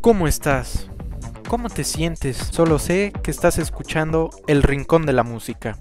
[0.00, 0.90] ¿Cómo estás?
[1.48, 2.36] ¿Cómo te sientes?
[2.36, 5.78] Solo sé que estás escuchando El Rincón de la Música.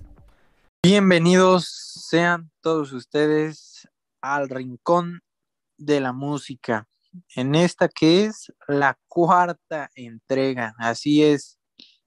[0.81, 1.67] Bienvenidos
[2.09, 3.87] sean todos ustedes
[4.21, 5.21] al Rincón
[5.77, 6.87] de la Música.
[7.35, 10.75] En esta que es la cuarta entrega.
[10.77, 11.59] Así es,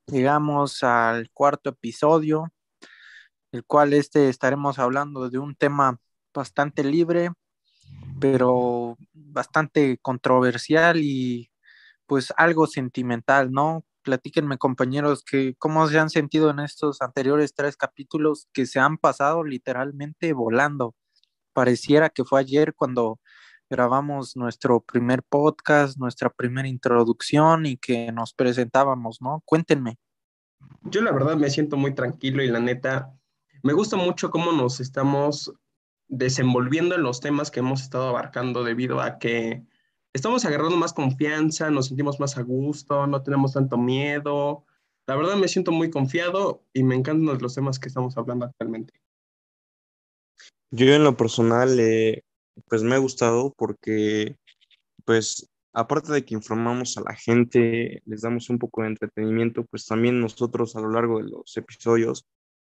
[0.06, 2.52] llegamos al cuarto episodio,
[3.52, 5.98] el cual este estaremos hablando de un tema
[6.32, 7.30] bastante libre,
[8.20, 11.50] pero bastante controversial y
[12.06, 13.84] pues algo sentimental, ¿no?
[14.02, 18.98] Platíquenme compañeros que cómo se han sentido en estos anteriores tres capítulos que se han
[18.98, 20.94] pasado literalmente volando.
[21.52, 23.20] Pareciera que fue ayer cuando
[23.70, 29.42] grabamos nuestro primer podcast, nuestra primera introducción y que nos presentábamos, ¿no?
[29.44, 29.98] Cuéntenme.
[30.82, 33.14] Yo la verdad me siento muy tranquilo y la neta,
[33.62, 35.52] me gusta mucho cómo nos estamos
[36.10, 39.62] desenvolviendo en los temas que hemos estado abarcando debido a que
[40.12, 44.66] estamos agarrando más confianza, nos sentimos más a gusto, no tenemos tanto miedo.
[45.06, 48.92] La verdad me siento muy confiado y me encantan los temas que estamos hablando actualmente.
[50.72, 52.22] Yo en lo personal, eh,
[52.68, 54.36] pues me ha gustado porque,
[55.04, 59.86] pues, aparte de que informamos a la gente, les damos un poco de entretenimiento, pues
[59.86, 62.24] también nosotros a lo largo de los episodios,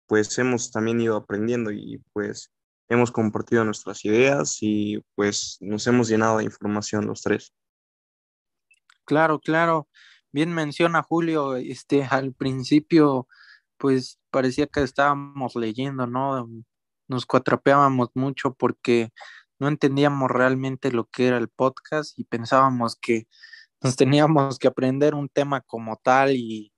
[0.07, 2.51] pues hemos también ido aprendiendo y pues
[2.93, 7.55] hemos compartido nuestras ideas y pues nos hemos llenado de información los tres.
[9.05, 9.89] Claro, claro.
[10.31, 13.29] Bien menciona Julio, este, al principio,
[13.77, 16.49] pues parecía que estábamos leyendo, ¿no?
[17.09, 19.11] Nos cuatrapeábamos mucho porque
[19.59, 23.27] no entendíamos realmente lo que era el podcast y pensábamos que
[23.83, 26.73] nos teníamos que aprender un tema como tal y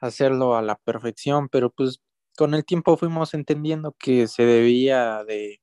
[0.00, 2.00] hacerlo a la perfección, pero pues
[2.36, 5.60] con el tiempo fuimos entendiendo que se debía de,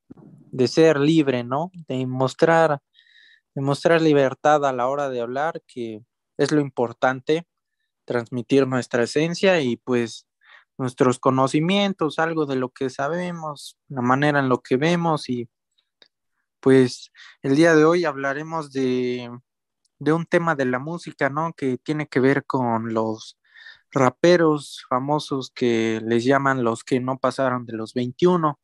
[0.67, 1.71] ser libre, ¿no?
[1.87, 2.79] De mostrar,
[3.55, 6.01] de mostrar libertad a la hora de hablar, que
[6.37, 7.47] es lo importante,
[8.05, 10.27] transmitir nuestra esencia y pues
[10.77, 15.49] nuestros conocimientos, algo de lo que sabemos, la manera en lo que vemos y
[16.59, 19.29] pues el día de hoy hablaremos de,
[19.99, 21.53] de un tema de la música, ¿no?
[21.53, 23.40] Que tiene que ver con los
[23.91, 28.59] raperos famosos que les llaman los que no pasaron de los 21.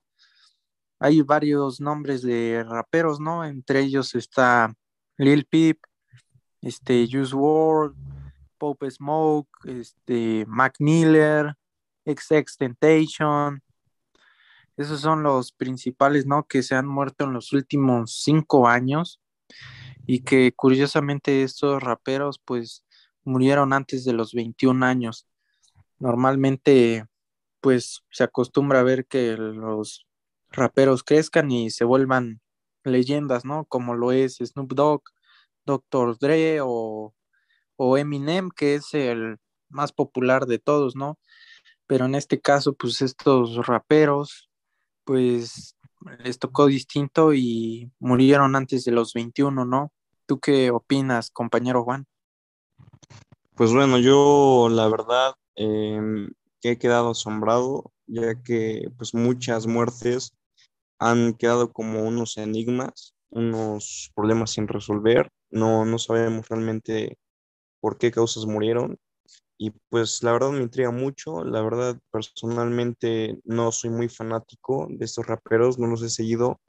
[0.99, 3.45] Hay varios nombres de raperos, ¿no?
[3.45, 4.73] Entre ellos está
[5.17, 5.79] Lil Peep,
[6.61, 7.95] este, Juice WRLD,
[8.57, 11.53] Pope Smoke, este, Mac Miller,
[12.05, 13.61] XX Temptation.
[14.75, 16.47] Esos son los principales, ¿no?
[16.47, 19.21] Que se han muerto en los últimos cinco años
[20.05, 22.85] y que curiosamente estos raperos, pues,
[23.27, 25.27] murieron antes de los 21 años.
[25.99, 27.05] Normalmente,
[27.61, 30.07] pues se acostumbra a ver que los
[30.49, 32.41] raperos crezcan y se vuelvan
[32.83, 33.65] leyendas, ¿no?
[33.65, 35.03] Como lo es Snoop Dogg,
[35.65, 36.17] Dr.
[36.17, 37.13] Dre o,
[37.75, 39.37] o Eminem, que es el
[39.69, 41.19] más popular de todos, ¿no?
[41.85, 44.49] Pero en este caso, pues estos raperos,
[45.03, 45.75] pues
[46.23, 49.91] les tocó distinto y murieron antes de los 21, ¿no?
[50.25, 52.07] ¿Tú qué opinas, compañero Juan?
[53.57, 55.99] Pues bueno, yo la verdad eh,
[56.61, 60.33] que he quedado asombrado, ya que pues muchas muertes
[60.99, 67.17] han quedado como unos enigmas, unos problemas sin resolver, no, no sabemos realmente
[67.81, 68.97] por qué causas murieron.
[69.57, 75.05] Y pues la verdad me intriga mucho, la verdad personalmente no soy muy fanático de
[75.05, 76.61] estos raperos, no los he seguido,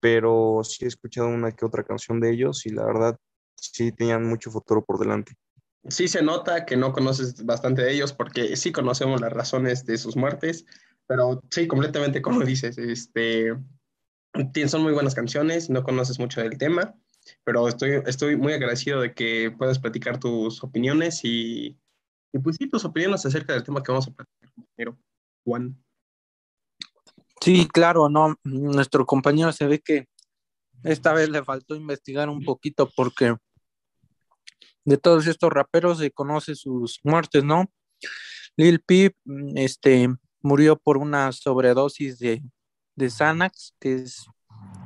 [0.00, 3.18] pero sí he escuchado una que otra canción de ellos y la verdad
[3.56, 5.34] sí tenían mucho futuro por delante
[5.88, 9.98] sí se nota que no conoces bastante de ellos porque sí conocemos las razones de
[9.98, 10.64] sus muertes,
[11.06, 13.56] pero sí, completamente como dices, este,
[14.66, 16.94] son muy buenas canciones, no conoces mucho del tema,
[17.44, 21.78] pero estoy, estoy muy agradecido de que puedas platicar tus opiniones y,
[22.42, 24.98] pues sí, tus opiniones acerca del tema que vamos a platicar, compañero
[25.44, 25.76] Juan.
[27.40, 30.06] Sí, claro, no, nuestro compañero se ve que
[30.84, 33.36] esta vez le faltó investigar un poquito porque
[34.84, 37.70] de todos estos raperos se conoce sus muertes, ¿no?
[38.56, 40.08] Lil Peep, mm, este,
[40.40, 42.42] murió por una sobredosis de,
[42.96, 44.26] de Xanax, que es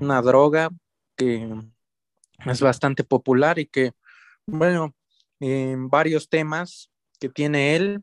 [0.01, 0.71] una droga
[1.17, 1.51] que
[2.45, 3.93] es bastante popular y que,
[4.47, 4.95] bueno,
[5.41, 8.03] en varios temas que tiene él,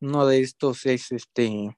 [0.00, 1.76] uno de estos es este,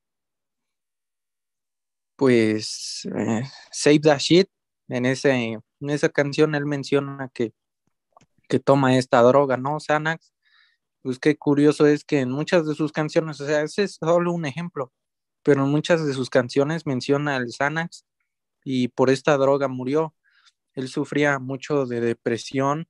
[2.17, 4.49] pues, eh, Save the Shit,
[4.89, 7.53] en, ese, en esa canción él menciona que
[8.49, 9.79] que toma esta droga, ¿no?
[9.81, 10.33] Xanax.
[11.03, 14.33] Pues qué curioso es que en muchas de sus canciones, o sea, ese es solo
[14.33, 14.93] un ejemplo,
[15.43, 18.05] pero en muchas de sus canciones menciona el Xanax
[18.65, 20.15] y por esta droga murió.
[20.75, 22.89] Él sufría mucho de depresión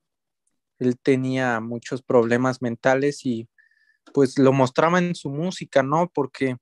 [0.78, 3.48] él tenía muchos problemas mentales y
[4.14, 6.10] pues lo mostraba en su música, ¿no?
[6.12, 6.56] Porque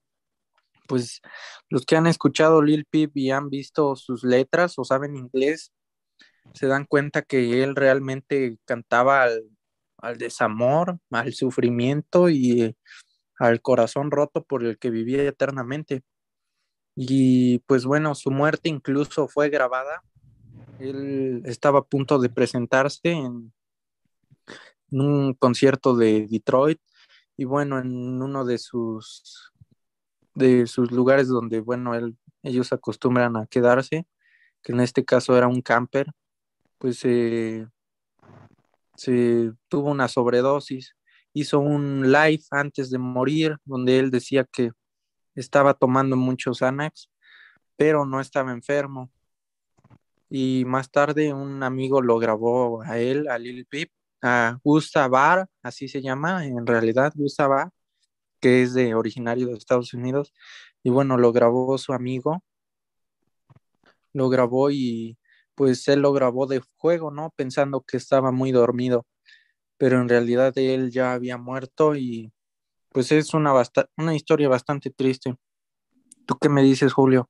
[0.88, 1.20] pues
[1.68, 5.72] los que han escuchado Lil Peep y han visto sus letras o saben inglés,
[6.54, 9.50] se dan cuenta que él realmente cantaba al,
[9.98, 12.76] al desamor, al sufrimiento y
[13.38, 16.02] al corazón roto por el que vivía eternamente.
[16.94, 20.02] Y pues bueno, su muerte incluso fue grabada.
[20.78, 23.52] Él estaba a punto de presentarse en,
[24.90, 26.80] un concierto de Detroit
[27.36, 29.52] y bueno, en uno de sus
[30.34, 34.06] de sus lugares donde bueno, él, ellos acostumbran a quedarse,
[34.62, 36.12] que en este caso era un camper,
[36.78, 37.68] pues se
[39.68, 40.94] tuvo una sobredosis.
[41.32, 44.72] Hizo un live antes de morir donde él decía que
[45.34, 47.10] estaba tomando muchos Xanax,
[47.76, 49.10] pero no estaba enfermo.
[50.28, 53.90] Y más tarde un amigo lo grabó a él, a Lil Peep,
[54.22, 57.70] a Gustavar, así se llama en realidad, Gustavar,
[58.40, 60.32] que es de originario de Estados Unidos.
[60.82, 62.42] Y bueno, lo grabó su amigo,
[64.12, 65.18] lo grabó y
[65.56, 67.32] pues él lo grabó de juego, ¿no?
[67.34, 69.06] Pensando que estaba muy dormido,
[69.78, 72.32] pero en realidad él ya había muerto y
[72.90, 73.52] pues es una,
[73.96, 75.34] una historia bastante triste.
[76.26, 77.28] ¿Tú qué me dices, Julio?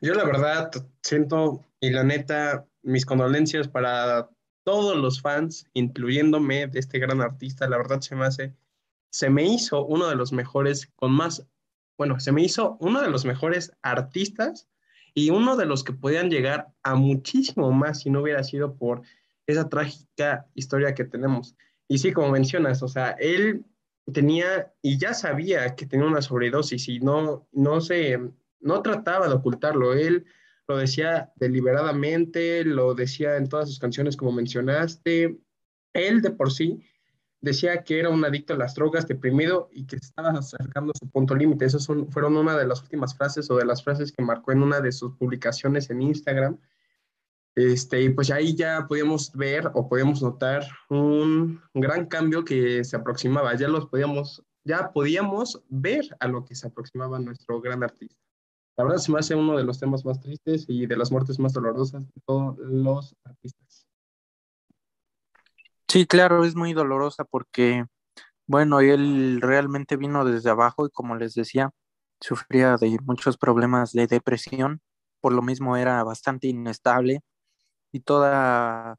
[0.00, 0.70] Yo la verdad
[1.02, 4.28] siento, y la neta, mis condolencias para
[4.64, 8.54] todos los fans, incluyéndome de este gran artista, la verdad se me hace,
[9.10, 11.46] se me hizo uno de los mejores, con más,
[11.98, 14.68] bueno, se me hizo uno de los mejores artistas
[15.14, 19.02] y uno de los que podían llegar a muchísimo más si no hubiera sido por
[19.46, 21.56] esa trágica historia que tenemos.
[21.88, 23.64] Y sí, como mencionas, o sea, él
[24.12, 28.18] tenía y ya sabía que tenía una sobredosis y no, no se,
[28.60, 29.94] no trataba de ocultarlo.
[29.94, 30.24] Él
[30.68, 35.38] lo decía deliberadamente, lo decía en todas sus canciones como mencionaste.
[35.92, 36.82] Él de por sí
[37.42, 41.34] decía que era un adicto a las drogas, deprimido y que estaba acercando su punto
[41.34, 41.66] límite.
[41.66, 44.62] Esas son, fueron una de las últimas frases o de las frases que marcó en
[44.62, 46.58] una de sus publicaciones en Instagram.
[47.54, 52.96] Este, y pues ahí ya podíamos ver o podíamos notar un gran cambio que se
[52.96, 53.54] aproximaba.
[53.56, 58.22] Ya los podíamos, ya podíamos ver a lo que se aproximaba nuestro gran artista.
[58.78, 61.38] La verdad se me hace uno de los temas más tristes y de las muertes
[61.38, 63.61] más dolorosas de todos los artistas.
[65.92, 67.84] Sí, claro, es muy dolorosa porque,
[68.46, 71.70] bueno, él realmente vino desde abajo y como les decía,
[72.18, 74.80] sufría de muchos problemas de depresión,
[75.20, 77.20] por lo mismo era bastante inestable
[77.92, 78.96] y toda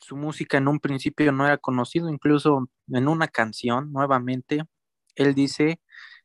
[0.00, 4.64] su música en un principio no era conocido, incluso en una canción, nuevamente,
[5.14, 5.80] él dice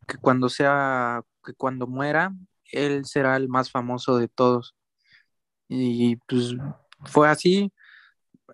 [0.07, 2.33] que cuando sea, que cuando muera,
[2.71, 4.75] él será el más famoso de todos.
[5.67, 6.55] Y pues
[7.05, 7.71] fue así,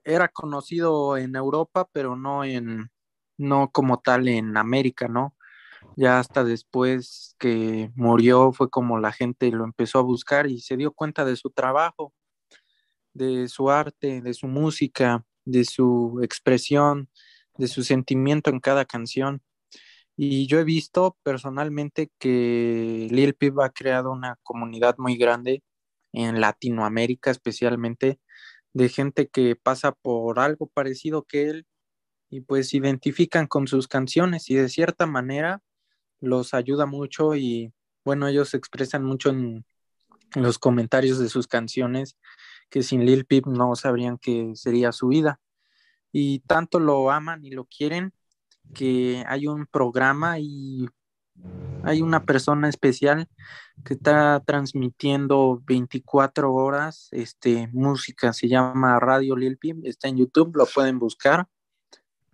[0.04, 2.92] era conocido en Europa, pero no en,
[3.38, 5.36] no como tal en América, ¿no?
[5.98, 10.78] Ya hasta después que murió fue como la gente lo empezó a buscar y se
[10.78, 12.14] dio cuenta de su trabajo
[13.14, 17.10] de su arte, de su música, de su expresión,
[17.58, 19.42] de su sentimiento en cada canción.
[20.16, 25.64] Y yo he visto personalmente que Lil Peep ha creado una comunidad muy grande
[26.14, 28.20] en Latinoamérica especialmente
[28.74, 31.68] de gente que pasa por algo parecido que él
[32.30, 35.62] y pues identifican con sus canciones y de cierta manera
[36.20, 37.74] los ayuda mucho y
[38.06, 39.66] bueno, ellos expresan mucho en
[40.36, 42.18] los comentarios de sus canciones
[42.70, 45.40] que sin Lil Peep no sabrían que sería su vida.
[46.12, 48.14] Y tanto lo aman y lo quieren
[48.74, 50.88] que hay un programa y
[51.84, 53.28] hay una persona especial
[53.84, 60.56] que está transmitiendo 24 horas este, música, se llama Radio Lil Peep, está en YouTube,
[60.56, 61.48] lo pueden buscar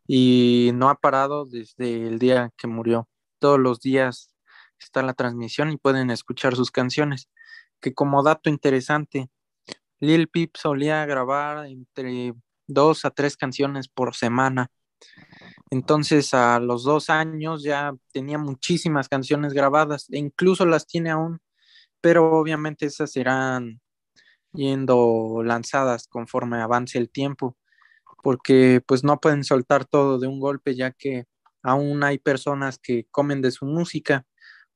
[0.07, 3.07] y no ha parado desde el día que murió.
[3.39, 4.33] Todos los días
[4.79, 7.29] está la transmisión y pueden escuchar sus canciones.
[7.81, 9.29] Que como dato interesante,
[9.99, 12.33] Lil Peep solía grabar entre
[12.67, 14.71] dos a tres canciones por semana.
[15.69, 21.39] Entonces a los dos años ya tenía muchísimas canciones grabadas e incluso las tiene aún,
[22.01, 23.81] pero obviamente esas serán
[24.53, 27.57] yendo lanzadas conforme avance el tiempo,
[28.23, 31.25] porque pues no pueden soltar todo de un golpe ya que
[31.63, 34.25] aún hay personas que comen de su música.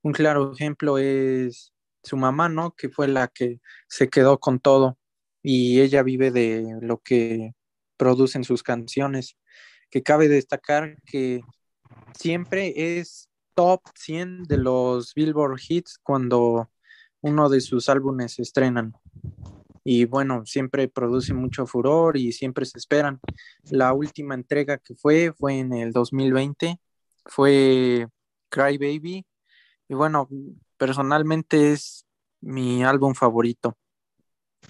[0.03, 1.73] Un claro ejemplo es
[2.03, 2.75] su mamá, ¿no?
[2.75, 4.97] Que fue la que se quedó con todo
[5.43, 7.53] y ella vive de lo que
[7.97, 9.37] producen sus canciones,
[9.91, 11.41] que cabe destacar que
[12.17, 16.71] siempre es top 100 de los Billboard Hits cuando
[17.19, 18.93] uno de sus álbumes se estrenan.
[19.83, 23.19] y bueno, siempre produce mucho furor y siempre se esperan.
[23.71, 26.79] La última entrega que fue fue en el 2020,
[27.25, 28.07] fue
[28.49, 29.25] Cry Baby
[29.89, 30.29] y bueno,
[30.77, 32.05] personalmente es
[32.41, 33.77] mi álbum favorito.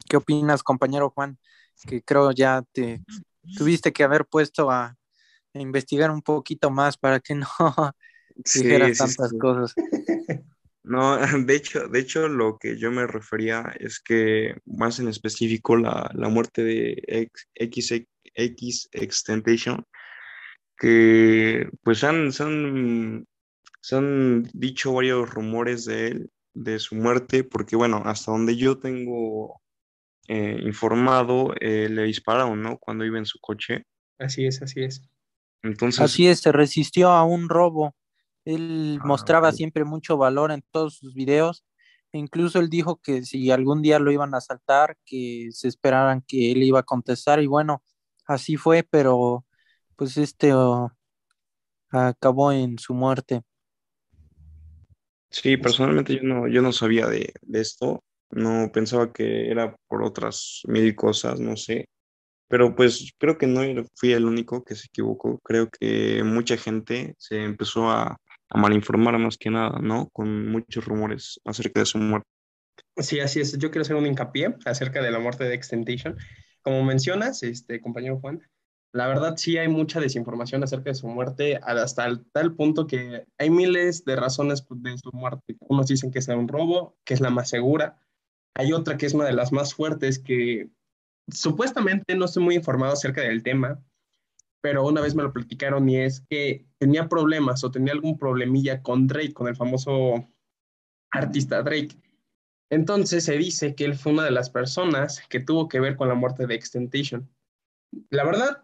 [0.10, 1.38] ¿Qué opinas, compañero Juan?
[1.88, 3.04] Que creo ya te
[3.58, 4.98] tuviste que haber puesto a,
[5.60, 7.48] investigar un poquito más para que no
[8.36, 9.76] dijeras tantas cosas.
[10.84, 15.78] No, de hecho, de hecho, lo que yo me refería es que más en específico
[15.78, 19.86] la, muerte de X, X, Extentation,
[20.78, 23.28] que pues han, se, han,
[23.92, 29.62] han dicho varios rumores de él, de su muerte, porque bueno, hasta donde yo tengo
[30.28, 32.78] eh, informado, eh, le dispararon, ¿no?
[32.78, 33.86] Cuando iba en su coche.
[34.18, 35.11] Así es, así es.
[35.64, 36.02] Entonces...
[36.02, 37.96] Así es, se resistió a un robo.
[38.46, 41.64] Él ah, mostraba siempre mucho valor en todos sus videos.
[42.14, 46.52] Incluso él dijo que si algún día lo iban a asaltar, que se esperaran que
[46.52, 47.42] él iba a contestar.
[47.42, 47.84] Y bueno,
[48.26, 49.46] así fue, pero
[49.96, 50.92] pues este oh,
[51.90, 53.44] acabó en su muerte.
[55.30, 58.04] Sí, personalmente yo no, yo no sabía de, de esto.
[58.32, 61.86] No pensaba que era por otras mil cosas, no sé.
[62.52, 63.62] Pero pues creo que no
[63.96, 65.40] fui el único que se equivocó.
[65.40, 68.18] Creo que mucha gente se empezó a,
[68.50, 70.10] a malinformar más que nada, ¿no?
[70.12, 72.28] Con muchos rumores acerca de su muerte.
[72.98, 73.58] Sí, así es.
[73.58, 76.18] Yo quiero hacer un hincapié acerca de la muerte de Extentation.
[76.62, 78.42] Como mencionas, este compañero Juan,
[78.94, 83.26] la verdad sí hay mucha desinformación acerca de su muerte hasta el, tal punto que
[83.38, 85.56] hay miles de razones de su muerte.
[85.62, 87.98] Unos dicen que es un robo, que es la más segura.
[88.54, 90.70] Hay otra que es una de las más fuertes que
[91.28, 93.84] supuestamente no estoy muy informado acerca del tema,
[94.62, 98.82] pero una vez me lo platicaron y es que tenía problemas o tenía algún problemilla
[98.82, 100.28] con Drake, con el famoso
[101.12, 101.98] artista Drake.
[102.70, 106.08] Entonces se dice que él fue una de las personas que tuvo que ver con
[106.08, 107.30] la muerte de Extentation.
[108.10, 108.64] La verdad,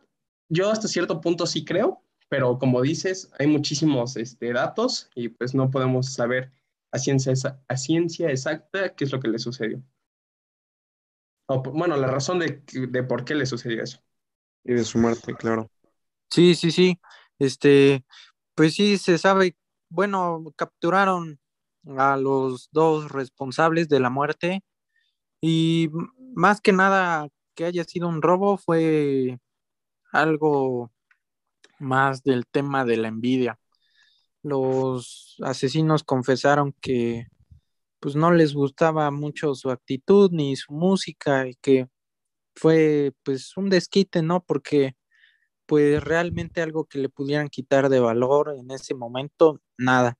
[0.50, 5.54] yo hasta cierto punto sí creo, pero como dices, hay muchísimos este, datos y pues
[5.56, 6.52] no podemos saber
[6.92, 7.34] a ciencia,
[7.68, 9.82] a ciencia exacta qué es lo que le sucedió.
[11.48, 14.00] O, bueno, la razón de, de por qué le sucedió eso.
[14.63, 15.72] Y de su muerte, claro.
[16.30, 17.00] Sí, sí, sí.
[17.39, 18.04] Este,
[18.54, 19.56] pues sí, se sabe,
[19.89, 21.39] bueno, capturaron
[21.98, 24.63] a los dos responsables de la muerte
[25.39, 25.89] y
[26.36, 29.39] más que nada que haya sido un robo fue
[30.12, 30.92] algo
[31.80, 33.60] más del tema de la envidia.
[34.44, 37.27] Los asesinos confesaron que
[38.00, 41.88] pues no les gustaba mucho su actitud ni su música y que
[42.56, 44.44] fue pues un desquite, ¿no?
[44.46, 44.96] Porque
[45.68, 50.18] pues realmente algo que le pudieran quitar de valor en ese momento, nada.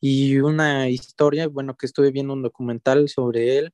[0.00, 3.72] Y una historia, bueno, que estuve viendo un documental sobre él,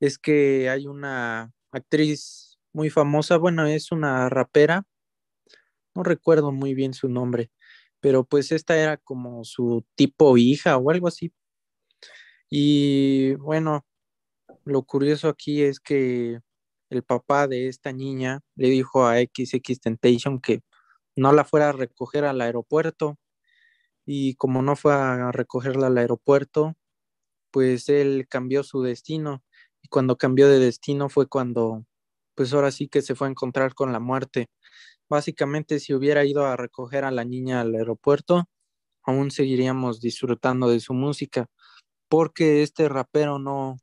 [0.00, 4.84] es que hay una actriz muy famosa, bueno, es una rapera,
[5.94, 7.50] no recuerdo muy bien su nombre,
[8.00, 11.32] pero pues esta era como su tipo hija o algo así.
[12.50, 13.84] Y bueno,
[14.64, 16.40] lo curioso aquí es que
[16.90, 20.62] el papá de esta niña le dijo a XX Temptation que
[21.16, 23.18] no la fuera a recoger al aeropuerto.
[24.06, 26.74] Y como no fue a recogerla al aeropuerto,
[27.50, 29.42] pues él cambió su destino.
[29.82, 31.86] Y cuando cambió de destino fue cuando,
[32.34, 34.48] pues ahora sí que se fue a encontrar con la muerte.
[35.08, 38.46] Básicamente si hubiera ido a recoger a la niña al aeropuerto,
[39.04, 41.48] aún seguiríamos disfrutando de su música,
[42.08, 43.78] porque este rapero no,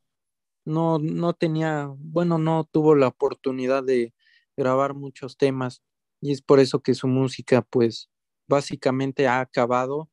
[0.65, 4.13] no, no tenía, bueno, no tuvo la oportunidad de
[4.55, 5.81] grabar muchos temas
[6.21, 8.09] y es por eso que su música pues
[8.47, 10.09] básicamente ha acabado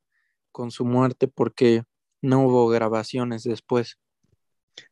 [0.53, 1.83] con su muerte porque
[2.23, 3.99] no hubo grabaciones después.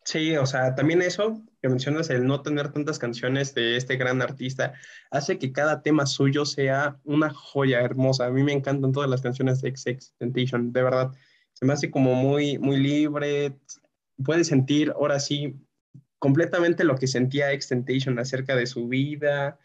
[0.04, 4.20] Sí, o sea, también eso que mencionas, el no tener tantas canciones de este gran
[4.22, 4.74] artista,
[5.10, 8.26] hace que cada tema suyo sea una joya hermosa.
[8.26, 11.12] A mí me encantan todas las canciones de XX Temptation, de verdad.
[11.56, 13.58] Se me hace como muy, muy libre,
[14.22, 15.56] puede sentir ahora sí
[16.18, 19.58] completamente lo que sentía Extentation acerca de su vida.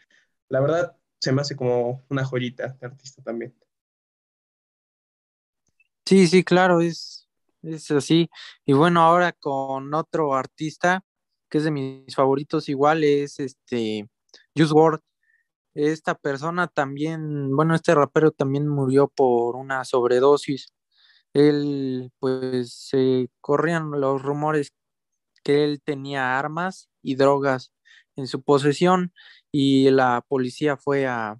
[0.48, 3.54] La verdad, se me hace como una joyita de artista también.
[6.06, 7.28] Sí, sí, claro, es,
[7.62, 8.30] es así.
[8.64, 11.04] Y bueno, ahora con otro artista
[11.52, 14.08] que es de mis favoritos igual, es este
[14.56, 15.02] Juice WRLD.
[15.74, 20.72] Esta persona también, bueno, este rapero también murió por una sobredosis
[21.34, 24.72] él pues se corrían los rumores
[25.44, 27.72] que él tenía armas y drogas
[28.16, 29.12] en su posesión
[29.52, 31.38] y la policía fue a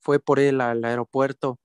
[0.00, 1.58] fue por él al aeropuerto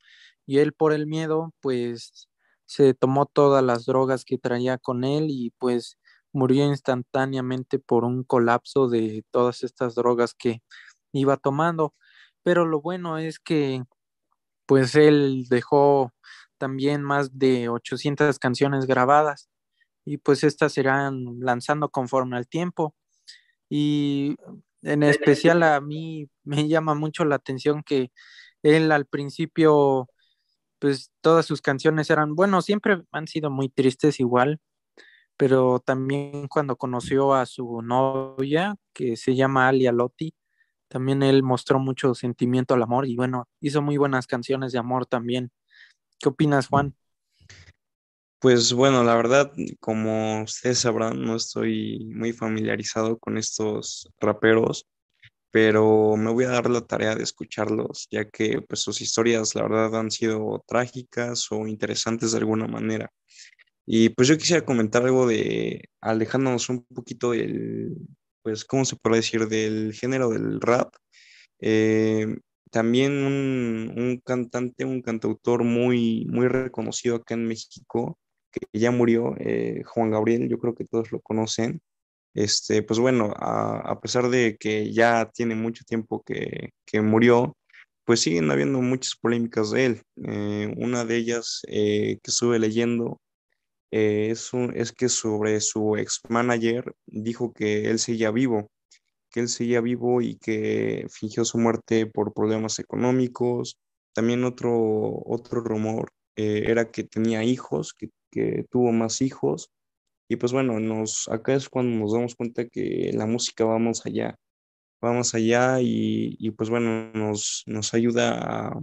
[0.48, 2.30] y él por el miedo pues
[2.66, 5.98] se tomó todas las drogas que traía con él y pues
[6.34, 10.62] murió instantáneamente por un colapso de todas estas drogas que
[11.14, 11.94] iba tomando.
[12.44, 13.84] Pero lo bueno es que
[14.68, 16.14] pues él dejó
[16.62, 19.50] también más de 800 canciones grabadas
[20.06, 22.94] y pues estas serán lanzando conforme al tiempo.
[23.68, 24.36] Y
[24.84, 28.12] en especial a mí me llama mucho la atención que
[28.62, 30.08] él al principio,
[30.78, 34.60] pues todas sus canciones eran, bueno, siempre han sido muy tristes igual,
[35.38, 40.36] pero también cuando conoció a su novia, que se llama Alia Lotti,
[40.90, 45.08] también él mostró mucho sentimiento al amor y bueno, hizo muy buenas canciones de amor
[45.08, 45.52] también.
[46.22, 46.96] ¿Qué opinas, Juan?
[48.40, 54.88] Pues bueno, la verdad, como ustedes sabrán, no estoy muy familiarizado con estos raperos,
[55.52, 59.64] pero me voy a dar la tarea de escucharlos, ya que pues sus historias, la
[59.64, 63.12] verdad, han sido trágicas o interesantes de alguna manera.
[63.86, 67.96] Y pues yo quisiera comentar algo de, alejándonos un poquito del,
[68.44, 69.48] pues, ¿cómo se puede decir?
[69.48, 70.96] Del género del rap.
[71.60, 72.28] Eh,
[72.72, 78.18] también un, un, cantante, un cantautor muy, muy reconocido acá en México,
[78.52, 81.82] que ya murió, eh, Juan Gabriel, yo creo que todos lo conocen.
[82.34, 87.58] Este, pues bueno, a, pesar de que ya tiene mucho tiempo que, que, murió,
[88.06, 90.02] pues siguen habiendo muchas polémicas de él.
[90.26, 93.22] Eh, una de ellas que estuve leyendo
[93.92, 98.72] es, es que sobre su ex manager dijo que él seguía vivo,
[99.32, 103.78] que él seguía vivo y que fingió su muerte por problemas económicos.
[104.14, 109.72] También otro, otro rumor eh, era que tenía hijos, que, que, tuvo más hijos.
[110.30, 114.06] Y pues bueno, nos, acá es cuando nos damos cuenta que la música va más
[114.06, 114.36] allá,
[115.04, 118.74] va más allá y, y pues bueno, nos, nos ayuda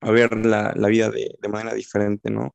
[0.00, 2.54] a, ver la, la vida de, de manera diferente, ¿no?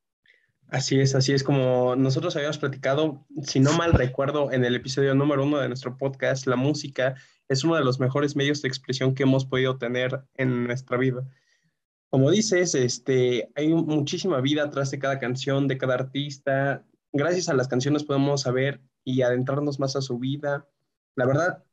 [0.70, 5.16] Así es, así es como nosotros habíamos platicado, si no mal recuerdo, en el episodio
[5.16, 7.16] número uno de nuestro podcast, la música
[7.48, 11.26] es uno de los mejores medios de expresión que hemos podido tener en nuestra vida.
[12.10, 16.86] Como dices, este, hay muchísima vida atrás de cada canción, de cada artista.
[17.14, 20.68] Gracias a las canciones podemos saber y adentrarnos más a su vida.
[21.16, 21.64] La verdad,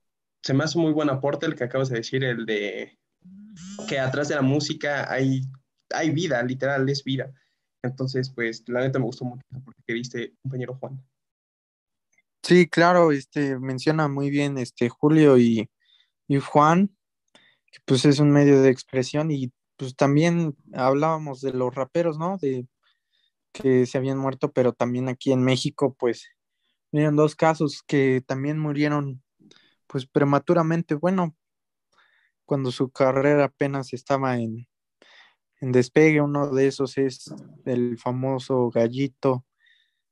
[0.40, 2.96] se me hace muy buen aporte el que acabas de decir, el de
[3.88, 5.42] que atrás de la música hay,
[5.90, 7.32] hay vida, literal, es vida
[7.86, 11.02] entonces, pues, la neta me gustó mucho porque queriste, compañero Juan.
[12.42, 15.70] Sí, claro, este, menciona muy bien este Julio y,
[16.28, 16.94] y Juan,
[17.72, 22.38] que pues es un medio de expresión y pues también hablábamos de los raperos, ¿no?
[22.38, 22.66] De
[23.52, 26.28] que se habían muerto, pero también aquí en México, pues,
[26.92, 29.22] miren dos casos que también murieron,
[29.86, 31.36] pues, prematuramente, bueno,
[32.44, 34.66] cuando su carrera apenas estaba en,
[35.64, 36.20] en despegue.
[36.20, 39.44] Uno de esos es el famoso gallito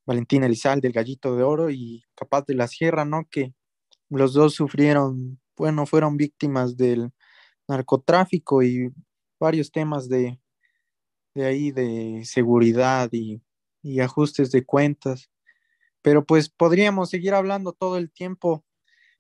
[0.07, 3.29] Valentín Elizalde, el gallito de oro y Capaz de la Sierra, ¿no?
[3.31, 3.55] Que
[4.09, 7.13] los dos sufrieron, bueno, fueron víctimas del
[7.69, 8.93] narcotráfico y
[9.39, 10.41] varios temas de,
[11.35, 13.43] de ahí de seguridad y,
[13.83, 15.31] y ajustes de cuentas.
[16.03, 18.65] Pero pues podríamos seguir hablando todo el tiempo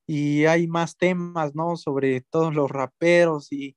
[0.06, 1.76] y hay más temas, ¿no?
[1.76, 3.76] Sobre todos los raperos y,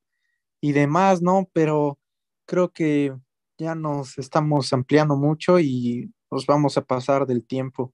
[0.60, 1.48] y demás, ¿no?
[1.54, 2.00] Pero
[2.45, 3.15] creo que
[3.58, 7.93] ya nos estamos ampliando mucho y nos vamos a pasar del tiempo.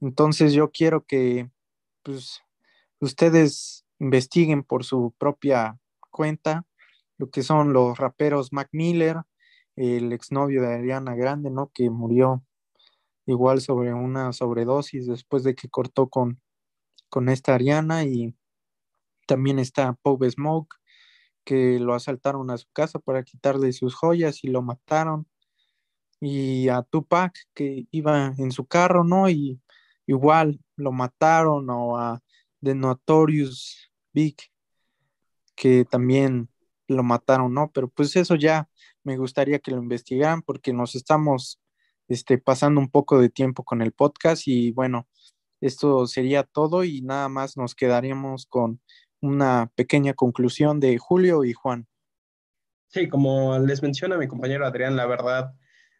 [0.00, 1.50] Entonces yo quiero que
[2.02, 2.42] pues,
[3.00, 5.78] ustedes investiguen por su propia
[6.10, 6.66] cuenta
[7.18, 9.22] lo que son los raperos Mac Miller,
[9.76, 11.70] el exnovio de Ariana Grande, ¿no?
[11.72, 12.44] Que murió
[13.26, 16.40] igual sobre una sobredosis después de que cortó con,
[17.08, 18.34] con esta Ariana y
[19.26, 20.76] también está Pop Smoke,
[21.44, 25.26] que lo asaltaron a su casa para quitarle sus joyas y lo mataron.
[26.20, 29.28] Y a Tupac, que iba en su carro, ¿no?
[29.28, 29.60] Y
[30.06, 32.22] igual lo mataron, o a
[32.62, 34.36] The Notorious Big,
[35.54, 36.48] que también
[36.88, 37.70] lo mataron, ¿no?
[37.72, 38.68] Pero pues eso ya
[39.02, 41.60] me gustaría que lo investigaran porque nos estamos
[42.08, 45.08] este, pasando un poco de tiempo con el podcast y bueno,
[45.60, 48.80] esto sería todo y nada más nos quedaríamos con
[49.24, 51.86] una pequeña conclusión de Julio y Juan.
[52.88, 55.54] Sí, como les menciona mi compañero Adrián, la verdad,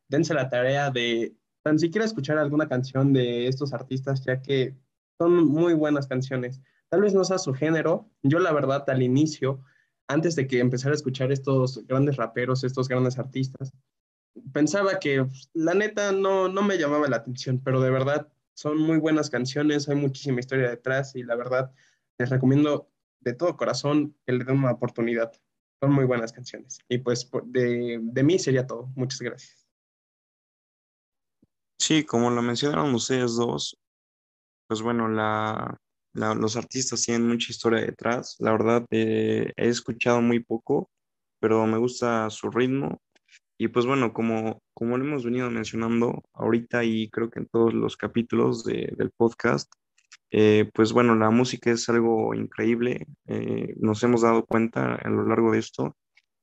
[0.09, 4.77] dense la tarea de tan siquiera escuchar alguna canción de estos artistas, ya que
[5.19, 6.61] son muy buenas canciones.
[6.89, 8.11] Tal vez no sea su género.
[8.23, 9.65] Yo, la verdad, al inicio,
[10.07, 13.73] antes de que empezara a escuchar estos grandes raperos, estos grandes artistas,
[14.53, 18.79] pensaba que pues, la neta no, no me llamaba la atención, pero de verdad son
[18.79, 21.73] muy buenas canciones, hay muchísima historia detrás y la verdad
[22.19, 22.91] les recomiendo
[23.25, 25.33] de todo corazón que le den una oportunidad.
[25.81, 26.79] Son muy buenas canciones.
[26.89, 28.93] Y pues de, de mí sería todo.
[28.95, 29.67] Muchas gracias.
[31.79, 33.77] Sí, como lo mencionaron ustedes dos,
[34.69, 35.77] pues bueno, la,
[36.15, 38.37] los artistas tienen mucha historia detrás.
[38.39, 40.89] La verdad, eh, he escuchado muy poco,
[41.41, 43.01] pero me gusta su ritmo.
[43.59, 47.73] Y pues bueno, como, como lo hemos venido mencionando ahorita y creo que en todos
[47.75, 49.71] los capítulos del podcast,
[50.37, 53.07] eh, pues bueno, la música es algo increíble.
[53.29, 55.97] Eh, nos hemos dado cuenta a lo largo de esto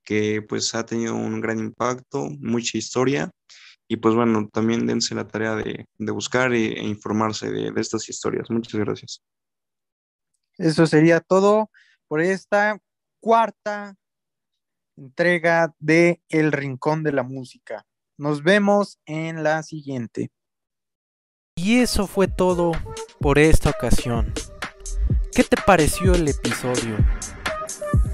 [0.06, 3.32] que pues ha tenido un gran impacto, mucha historia.
[3.90, 8.08] Y pues bueno, también dense la tarea de, buscar e, e informarse de, de estas
[8.08, 8.50] historias.
[8.50, 9.22] Muchas gracias.
[10.58, 11.70] Eso sería todo
[12.08, 12.80] por esta
[13.20, 13.98] cuarta
[14.96, 17.86] entrega de El Rincón de la Música.
[18.18, 20.32] Nos vemos en la siguiente.
[21.58, 22.72] Y eso fue todo
[23.22, 24.34] por esta ocasión.
[25.34, 26.98] ¿Qué te pareció el episodio?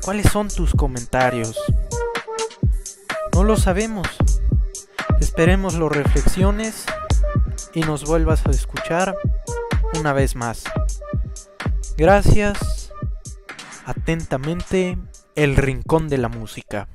[0.04, 1.58] ¿Cuáles son tus comentarios?
[3.34, 4.08] No lo sabemos.
[5.22, 6.86] Esperemos lo reflexiones
[7.74, 9.16] y nos vuelvas a escuchar
[9.98, 10.66] una vez más.
[11.98, 12.92] Gracias.
[13.86, 14.98] Atentamente,
[15.36, 16.90] El Rincón de la Música.